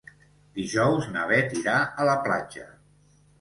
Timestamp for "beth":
1.33-1.53